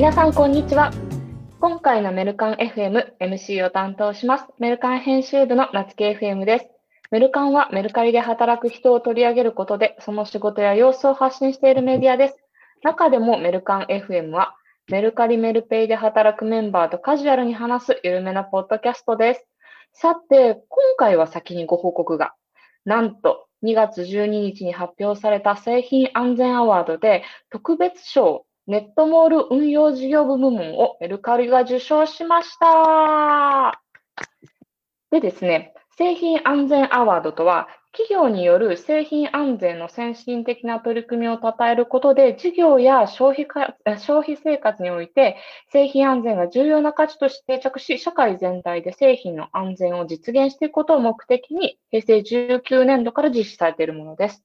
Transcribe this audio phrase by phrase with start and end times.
[0.00, 0.90] 皆さんこんにちは。
[1.60, 4.46] 今回のメルカン FM MC を担当します。
[4.58, 6.70] メルカン編集部の夏木 FM です。
[7.10, 12.36] メルカンはメルカリで働く人を取り上げることでその仕事や様子を発信しているメディアです。
[12.82, 14.54] 中でもメルカン FM は
[14.88, 19.46] メルカリメルペイで働くメンバーとカジュアルに話す緩めなポッドキャストです。
[19.92, 22.32] さて、今回は先にご報告が。
[22.86, 33.80] なんと、2月12日に発表された製品安全アワードで特別賞ネットモール運用事業部部門をメルカリが受賞しました。
[35.10, 45.36] でですね、製品安全アワードとは、企業による製品安全の先進的な取り組みを称えることで、事業や消費か消費生活において
[45.72, 54.44] 製品安全が重要な価値として定着し、社会全体で製品の安全を実現していくことを目的に、平成19年度から実施されているものです。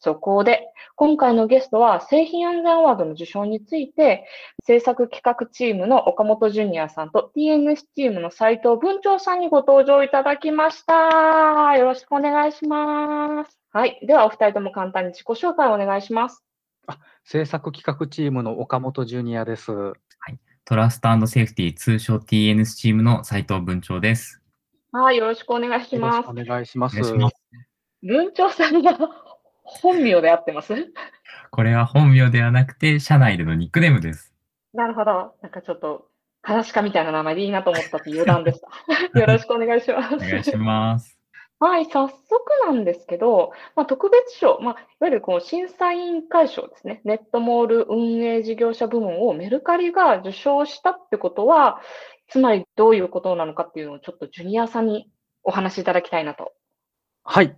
[0.00, 4.26] そこで、今回のゲストは製品安全アワードの受賞について、
[4.64, 11.76] 制作企画チームの岡本ジュニアさんと TNS チームの斉藤文鳥さんにご登場いただきました。
[11.76, 13.58] よろしくお願いします。
[13.72, 13.98] はい。
[14.06, 16.44] では、お二人とも簡単に自己紹介をお願いします。
[16.86, 19.72] あ制作企画チームの岡本ジュニアです。
[19.72, 19.94] は
[20.28, 20.38] い。
[20.66, 24.42] トラストセーフティー通称 TNS チームの斉藤文鳥です。
[24.92, 25.16] はい。
[25.16, 26.28] よろしくお願いします。
[26.28, 27.00] お願いします。
[28.02, 28.98] 文鳥さんが
[29.64, 30.74] 本名で合ってます？
[31.50, 34.32] これは本名ではなくて、社内でのニックネームです。
[34.72, 35.34] なるほど。
[35.42, 36.08] なんかちょっと、
[36.42, 38.68] 話かみたいな名前でいいなと思ったって余談でした。
[39.18, 40.14] よろしくお願いします。
[40.14, 41.18] お願いします。
[41.60, 42.18] はい、早速
[42.66, 51.80] なんですけど、まあ、特別賞、まあ、いわゆるこの審査委員会賞ですね、ネットモール運営事業者部門をメルカリが受賞したってことは、
[52.28, 55.10] つまりどういうことなのかっていうのをちょっとジュニアさんに
[55.42, 56.52] お話しいただきたいなと
[57.26, 57.56] はい。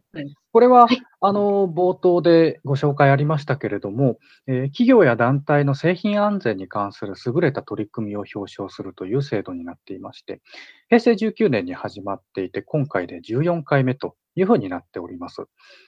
[0.53, 0.87] これは、
[1.21, 10.41] あの、冒頭でご紹介ありましたけれども、え企業や団体の製品安全に関する優れた取り組みを表彰するという制度になっていまして、
[10.89, 15.43] 平成19年に始まっていて、今回で14回目というふうになっております。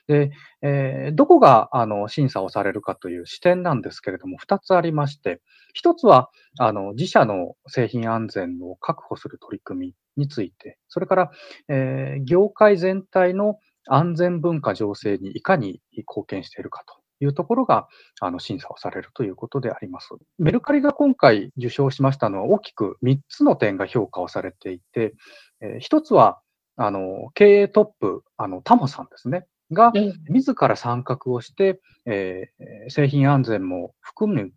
[0.09, 5.41] で、えー、どこがあの審査をされるかという視点なんですけれども、2つありまして、
[5.81, 11.31] 1つはあの自社の製品安全を確保する取り組みについて、それから、
[11.69, 16.95] えー、業界全体の安全文化醸成にいかに貢献しているかと
[17.25, 17.89] いうところが
[18.21, 20.09] あの審査をされるということであります。
[20.39, 25.15] メルカリが今回受賞しましたのは大きく3つの点が評価をされていて、
[25.61, 26.41] えー、1つは
[26.77, 29.93] あの経営トップ、あのタモさんですね、が
[30.29, 34.53] 自ら参画をして、えー、製品安全も含む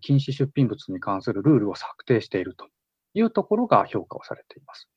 [0.00, 2.66] 禁止出品物に関するルールを策定していると
[3.14, 4.88] いうところが評価をされています。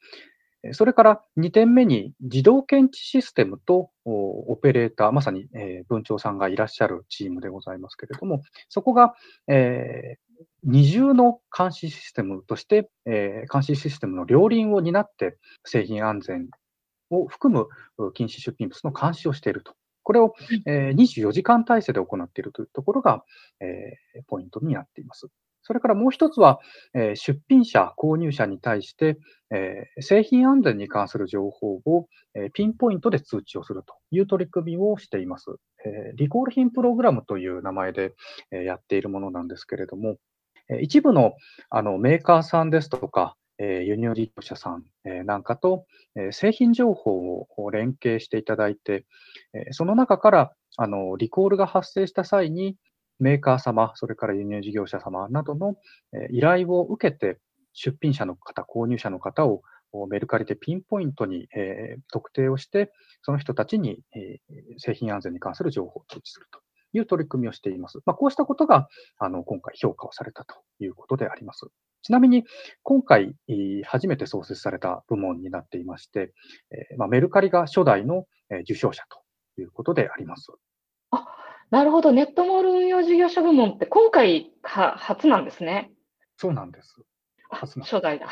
[0.74, 9.16] それから2点目に自動検知システムとオペレーター、まさに、え文鳥さんがいらっしゃるチームでございますけれども、そこが、
[9.48, 10.18] え
[10.64, 16.50] 二重の監視システムとして、え監視システムの両輪を担って製品安全
[17.10, 17.68] を含む
[18.14, 19.76] 禁止出品物の監視をしていると。
[20.04, 20.34] これを、
[20.66, 23.24] え24時間体制で行っているというところが、
[23.62, 23.94] え
[24.28, 25.30] ポイントになっています。
[25.62, 26.60] それからもう一つは、
[26.94, 29.18] え出品者、購入者に対して、
[29.52, 35.52] え製品安全に関する情報を、えピンポイントで通知をするという取り組みをしています。
[35.86, 38.14] えリコール品プログラムという名前で、
[38.52, 40.18] えやっているものなんですけれども、
[40.70, 41.34] え一部の
[41.70, 49.06] あのメーカーさんですとか、え輸入事業者さん、えなんかと、え製品情報を連携していただいて、
[49.54, 52.78] えその中からあのリコールが発生した際に、
[53.20, 55.76] メーカー様、それから輸入事業者様などの
[56.32, 57.40] 依頼を受けて、
[57.74, 59.62] 出品者の方、購入者の方を
[60.10, 61.48] メルカリでピンポイントに、
[62.12, 62.92] 特定をして、
[63.22, 64.04] その人たちに、
[64.78, 66.60] 製品安全に関する情報を通知すると
[66.94, 68.00] いう取り組みをしています。
[68.06, 68.88] まあ、こうしたことが
[69.18, 71.68] あの今回評価をされたということであります。
[72.02, 72.46] ちなみに、
[72.84, 73.36] 今回
[73.86, 76.34] 初めて創設された部門になっていまして、
[76.98, 78.26] まあ、メルカリが初代の
[78.64, 80.52] 受賞者ということであります。
[81.72, 82.12] あなるほど。
[82.12, 85.92] ネットモール運用事業者部門って今回は初なんですね。
[86.38, 86.96] そうなんです。
[87.50, 88.28] 初初代だ。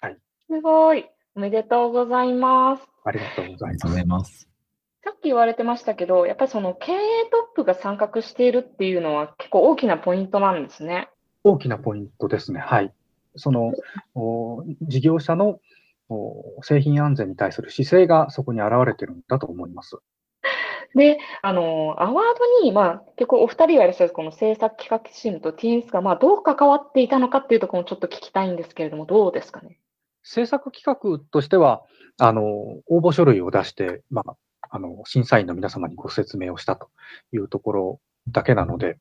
[0.00, 0.16] はい。
[0.48, 1.06] すごい。
[1.34, 2.82] おめでとうございます。
[3.04, 3.70] ありがとうござ
[4.00, 4.48] います。
[5.04, 6.96] さっき言われてましたけど、やっぱりその経営
[7.30, 11.08] トップが参画しているっていうのは結構大きなポイントなんですね。
[11.44, 12.58] 大きなポイントですね。
[12.60, 12.92] はい。
[13.36, 13.72] その、
[14.82, 15.60] 事業者の
[16.62, 19.98] 製品安全に対する姿勢がそこに現れているんだと思います。
[20.94, 22.24] で、あの、アワー
[22.60, 29.78] ドに、まあ、結構お二人がいらっしゃるこの制作企画チームと TNS が、まあ、どう関わっていたのかっていうところもちょっと聞きたいんですけれども、どうですかね？
[30.22, 31.82] 制作企画としては、
[32.18, 32.42] あの、
[32.86, 34.36] 応募書類を出して、まあ、
[34.70, 36.90] あの、審査員の皆様にご説明をしたと
[37.32, 38.98] いうところだけなので、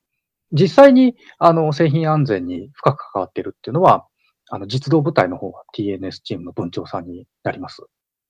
[0.52, 4.06] 実際にあの製品安全に深く関わっているっていうのは、
[4.50, 7.84] あの実動部隊の方が TNS チームの文長さんになります。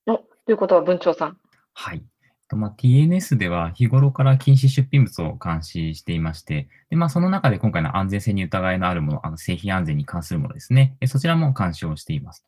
[0.07, 1.37] おということは文長さん。
[1.73, 2.01] はい。
[2.47, 12.45] とまあ、TNS では日頃から禁止出品物を監視していまして、でまあ、その中で今回の安全性に疑いのあるもの、あの製品安全に関するものですね、そちらも監視をしています。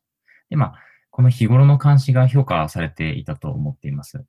[0.49, 0.73] で、まあ、
[1.09, 4.23] この日頃の監視が評価されていたと思っています。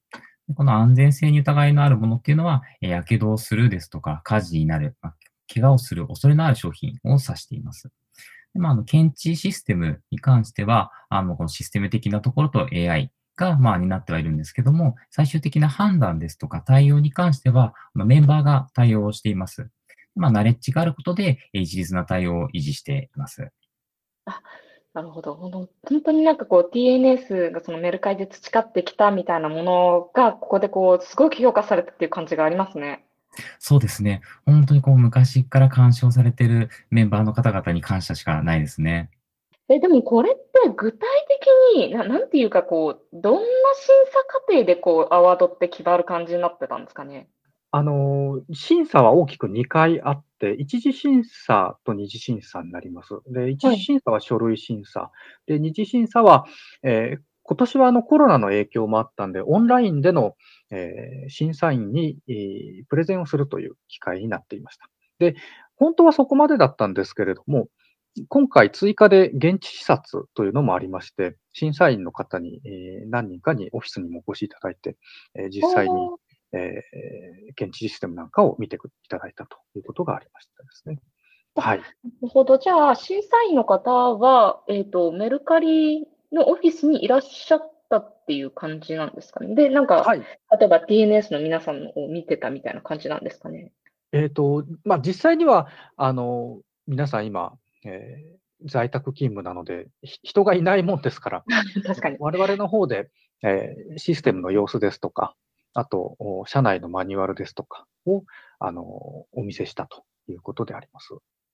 [0.55, 5.15] この安全性に疑いのあるものっていうのは、やけどをするですとか、火事になる、まあ、
[5.53, 7.91] 怪我をする恐れのある商品を指しています。
[8.55, 19.70] でまあ、あの検知システムに関しては、あのこのシステム的なところと AI が、まあ、担ってはいるんですけども、最終的な判断ですとか対応に関しては、まあ、メンバーが対応をしています。
[20.14, 23.50] まあ、ナレッジがあることで、え一律な対応を維持しています。
[24.93, 25.37] なるほど。
[25.37, 25.69] 本
[26.05, 33.05] 当になんかこう TNS がそのメルカリで培ってきたみたいなものが、ここでこう、すごく評価されたっていう感じがありますね。
[33.61, 34.23] そうですね。
[34.44, 39.11] 本当にこう昔から干渉されているメンバーの方々に感謝しかないですね。
[39.70, 41.09] え、でもこれって具体
[41.76, 47.29] 的に、ななんていうかこう、どんな審査過程でこう、アワードって決まる感じになってたんですかね？
[47.70, 53.11] あの、審査は大きく2回あって、一次審査と二次審査になります。
[53.26, 55.11] で、一次審査は書類審査。
[55.47, 56.47] で、二次審査は、
[56.82, 57.20] えー
[57.50, 60.35] 今年はあのコロナの影響もあったんで、オンラインでの、
[60.70, 64.87] えー審査員に、えープレゼンをするという機会になっていました。
[65.19, 65.35] で、
[65.76, 67.69] 本当はそこまでだったんですけれども、
[68.29, 74.97] 今回追加で現地視察というのもありまして、審査員の方に、えー何人かにオフィスにもお越しいただいて、
[75.35, 75.93] えー実際に
[76.53, 80.99] えー現地システムなんかを見ていただいたということがありましたですね。
[81.61, 81.79] はい。
[81.79, 81.85] な
[82.23, 82.59] るほど。
[82.59, 89.55] じゃあ、審査員の方は、えっと、メルカリのオフィスにいらっしゃったっていう感じなんですかね。
[89.55, 90.20] で、なんか、はい。
[90.20, 93.73] 例えば TNS の皆さんを見てたみたいな感じなんですかね。
[94.12, 101.44] えっ、と、まあ、実際には、あの、皆さん今、えー在宅勤務なので、ひ人がいないもんですから、
[101.87, 102.17] 確かに。
[102.19, 103.08] 我々の方で、
[103.44, 105.37] えーシステムの様子ですとか、
[105.75, 108.25] あと、お社内のマニュアルですとかを、
[108.58, 108.82] あの、
[109.31, 111.11] お見せしたということであります。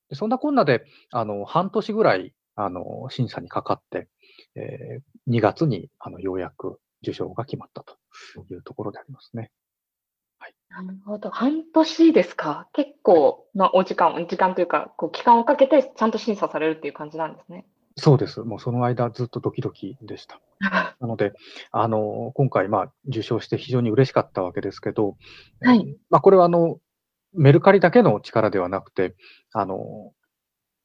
[0.08, 4.08] でそんなこんなで、あの、半年ぐらい、あの、審査にかかって、
[4.54, 7.98] えー2月に、あの、ようやく受賞が決まったと
[8.50, 9.50] いうところでありますね。
[10.70, 11.30] なるほど。
[11.30, 12.68] 半年ですか？
[12.72, 17.64] 結構なお時間、時間というか、こう、期間をかけてちゃんと審査されるっていう感じなんですね。
[17.96, 18.40] そうです。
[18.40, 20.40] もうその間ずっとドキドキでした。
[20.98, 21.32] なので、
[21.70, 25.16] あの、今回、まあ、受賞して非常に嬉しかったわけですけど、
[25.60, 26.80] はいえーまあ、これはあの、
[27.34, 29.14] メルカリだけの力ではなくて、
[29.52, 30.12] あの、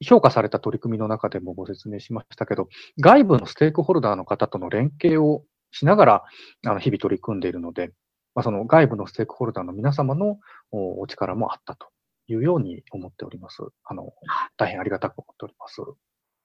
[0.02, 2.70] 評価された取り組みの中でもご説明しましたけど、
[3.00, 6.24] 外部のステークホルダーの方との連携をしながら、
[6.68, 7.92] あの、日々取り組んでいるので、
[8.40, 10.40] まあ、その外部のステークホルダーの皆様の
[10.72, 11.88] おお力もあったと
[12.30, 13.64] いうように思っております。
[13.84, 14.14] あの、
[14.56, 15.82] 大変ありがたく思っております。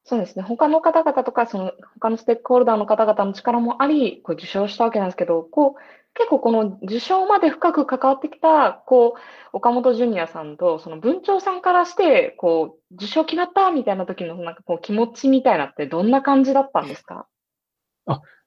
[0.02, 0.42] そうですね。
[0.42, 1.70] 他の方々とか、その
[2.00, 5.80] 他のステークホルダーの方々の力もあり、こう受賞したわけなんですけど、こう、
[6.14, 9.20] 結構この受賞まで深く関わってきた、こう、
[9.56, 17.28] 岡本ジュニアさんと、その文鳥さんからして、こう、受賞決まったみたいな時の、なんかこう、気持ちみたいなってどんな感じだったんですか？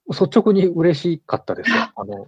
[0.10, 1.76] 率直に嬉しかったですよ。
[1.96, 2.28] あの、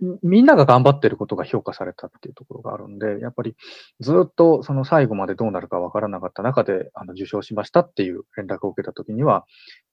[0.00, 3.56] みみんなが頑張ってることが評価されたっていうところがあるんで、やっぱり
[4.00, 9.44] ずっとその最後までどうなるかわからなかった中で、あの、受賞しましたっていう連絡を受けたときには、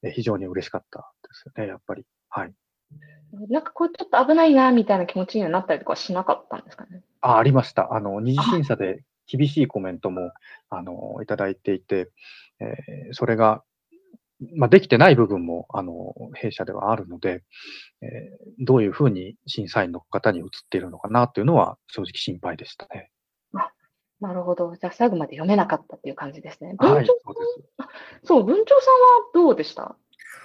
[0.02, 2.04] え非常に嬉しかったですよね、やっぱり。
[2.28, 2.52] はい。
[3.48, 7.02] なんかこう、ちょっと危ないな、みたいな気持ちにはなったりとかはしなかったんですかね？
[7.20, 7.94] あ、ありました。
[7.94, 10.32] あの、二次審査で厳しいコメントも、
[10.68, 12.10] あの、いただいていて、
[12.60, 13.62] えーそれが、
[14.56, 17.42] まあ、できてない部分も、あの、弊社ではあるので、
[18.00, 23.10] えーどういうふうに審査員の方に移っているのかなっていうのは、正直心配でしたね。
[24.20, 24.76] なるほど。
[24.76, 26.76] じゃあ最後まで読めなかったっていう感じですね。
[26.78, 27.40] はい、文鳥そうで
[27.82, 27.88] す。
[28.22, 29.00] そう、文鳥さんは
[29.34, 29.96] どうでした？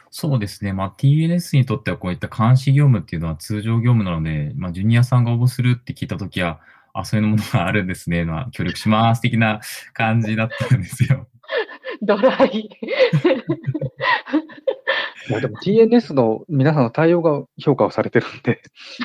[0.09, 0.73] そうですね。
[0.73, 6.59] まあ、TNS にとってはこういった監視業務っていうのは通常業務なので、まあ、ジュニアさんが応募するって聞いたときは、
[6.93, 8.25] あ、そういうものがあるんですね。
[8.25, 9.61] まあ、協力します的な
[9.93, 11.27] 感じだったんですよ。
[12.01, 12.69] ドライ。
[15.29, 18.61] いや、でも TNS の皆さんの対応が評価をされてるんで、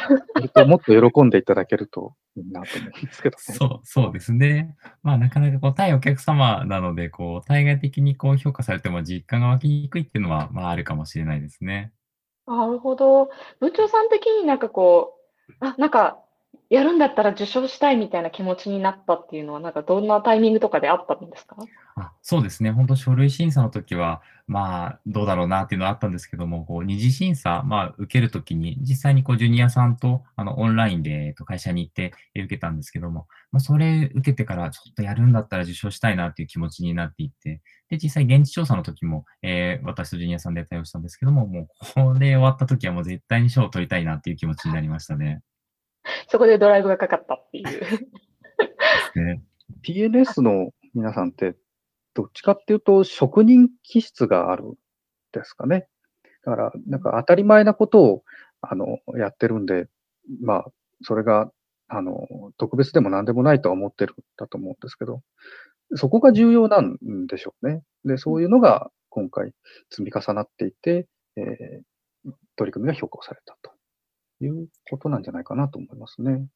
[0.66, 3.40] もっと喜んでいただけるといいなと思うんですけどね。
[3.54, 4.76] そう、そうですね。
[5.02, 11.92] まあ、なかなかこう、対お客様なので、こう、対外的にこう、評価されても実感が湧きにくいっていうのは、まあ、あるかもしれないですね。
[12.46, 13.30] なるほど。
[13.61, 15.14] 部長さん的になんかこ
[15.49, 16.22] う、あ、なんか、
[16.71, 21.56] やるんだったら受賞したいみたいな気持ちになったっていうのは、なんかどんなタイミングとかであったんですか？
[21.97, 22.71] あそうですね。
[22.73, 45.42] 本当書類審査の時は、まあ、どうだろうなっていうのはあったんですけども、こう、二次審査、まあ、受けるときに、実際にこう、ジュニアさんと、あの、オンラインで、えっと、会社に行って、え受けたんですけども、まあ、それ受けてから、ちょっとやるんだったら受賞したいなっていう気持ちになっていって、で、実際現地調査の時も、えー私とジュニアさんで対応したんですけども、もう、これ 終わった時はもう絶対に賞を取りたいなっていう気持ちになりましたね。
[46.32, 47.66] そこでドライブがかかったっていう。
[49.20, 49.42] ね
[49.84, 51.56] TNS の皆さんって、
[52.14, 54.74] どっちかっていうと、職人気質があるん
[55.32, 55.88] ですかね。
[56.46, 58.24] だから、なんか当たり前なことを、
[58.62, 59.88] あの、やってるんで、
[60.40, 60.72] まあ、
[61.02, 61.52] それが、
[61.88, 65.20] あの、特別でも何でもないとは思ってるんだと思うんですけど、
[65.96, 67.82] そこが重要なんでしょうね。
[68.06, 69.52] で、そういうのが今回
[69.90, 71.82] 積み重なっていて、えー
[72.56, 73.72] 取り組みが評価されたと
[74.46, 76.46] いうことなんじゃないかなと思いますね。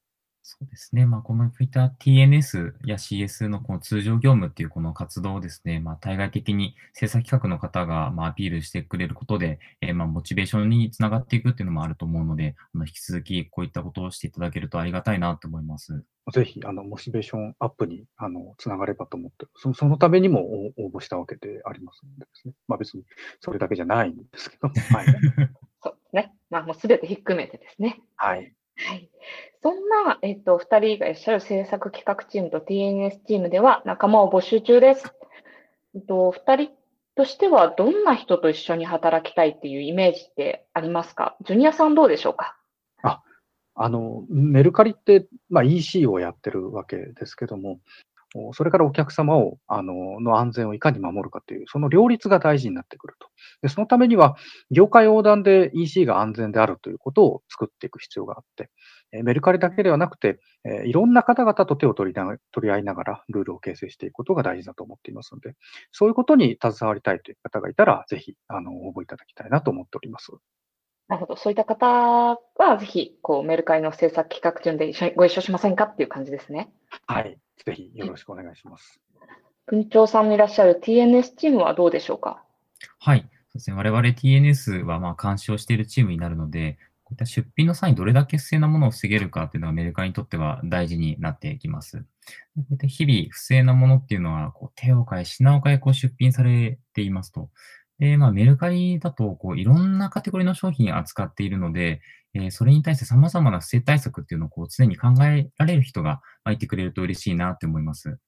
[0.49, 1.07] そうですね。
[1.07, 16.05] まあ、このこういった TNS や CS のこの通常業務っていうこの活動をですね、まあ、対外的に制作企画の方がまあアピールしてくれることで、えーまあモチベーションにつながっていくっていうのもあると思うので、あの引き続きこういったことをしていただけるとありがたいなと思います。
[16.33, 22.55] ぜひ、あの、モチベーションアップに、あの、つながればと思って、そそのためにも応応募したわけでありますのでですね。
[22.69, 23.05] まあ別に
[23.41, 25.07] それだけじゃないんですけど、はい。
[26.57, 28.01] まあ、もうすべてひっくるめてですね。
[28.17, 28.55] はい。
[28.77, 29.11] はい。
[29.63, 35.13] そんな、えっと、二人がいらっしゃる制作企画チームと TNS チームでは仲間を募集中です。
[35.95, 36.71] えっと、二人
[37.15, 41.37] としてはどんな人と一緒に働きたいっていうイメージってありますか？
[41.45, 42.57] ジュニアさんどうでしょうか？
[43.79, 47.77] あの、メルカリって、まあ EC をやってるわけですけども、お
[48.55, 53.29] それからお客様を、あの、の安全をいかに守るかという、その両立が大事になってくると。
[53.63, 54.37] で、そのためには、
[54.71, 58.71] 業界横断で EC が安全であるということを作っていく必要があって、
[59.13, 65.55] えメルカリだけではなくて、えいろんな方々と手を取りな取り合いながら、ルールを形成していくことが大事だと思っていますので、
[65.93, 70.33] そういうことに携わりたいという方がいたら、ぜひ、あの、応募いただきたいなと思っております。
[71.09, 71.37] なるほど。
[71.37, 72.39] そういった方は、
[72.79, 76.71] ぜひ、こう、メルカリの制作企画チームで一緒にご一緒しませんかっていう感じですね。
[77.07, 77.39] はい。
[77.65, 79.01] ぜひ、よろしくお願いします。
[79.67, 82.43] 文鳥さんのいらっしゃる TNS チームはどうでしょうか？
[82.99, 83.21] はい。
[83.21, 83.77] そうですね。
[83.77, 91.99] 我々 TNS はまあ監視をしているチームになるので、こういった出品の際にどれだけ不正なものを防げるかっていうのがメルカリにとっては大事になってきます。
[91.99, 97.51] でこういった日々不正なものっていうのはこう手を変え、品を変えこう出品されていますと。
[97.99, 102.01] で、まあメルカリだとこういろんなカテゴリーの商品を扱っているので、
[102.35, 108.19] えーそれに対して様々な不正対策っていうのをこう常に考えられる人がまあいてくれると嬉しいなって思います。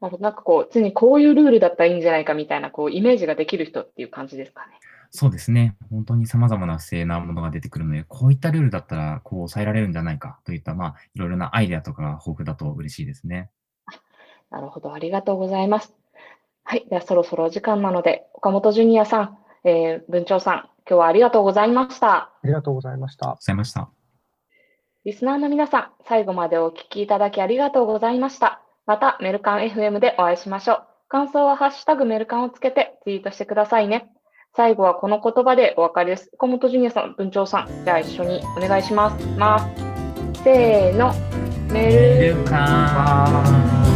[0.00, 0.18] なるほど。
[0.18, 4.78] なんかこう、常にこういうルールだったらいいんじゃないかみたいな、こう、イメージができる人っていう感じですかね。
[5.10, 5.76] そうですね。
[5.90, 13.50] 本当に様々な不正なものが出てくるので、こういったルールだったら、こう抑えられるんじゃないかといった、まあ、いろいろなアイデアとかが豊富だと嬉しいですね。
[14.50, 14.92] なるほど。
[14.92, 15.97] ありがとうございます。
[16.70, 16.86] はい。
[16.90, 22.14] では、そろそろお時間なので、岡本ジュニアさん、えー、文鳥さん、今日はありがとうございました。
[22.14, 23.36] ありがとうございましたご。
[23.40, 23.88] ざいました。
[25.06, 28.60] リスナーの皆さん、最後までお聞きいただきありがとうございました。
[28.84, 30.82] また、メルカン FM でお会いしましょう。
[31.08, 34.10] 感想はハッシュタグメルカンをつけてツイートしてくださいね。
[34.54, 36.28] 最後はこの言葉でお別れです。
[36.34, 39.26] 岡本ジュニアさん、文鳥さん、じゃあ一緒にお願いします。
[39.38, 41.14] ますせーの、
[41.72, 43.87] メルルカー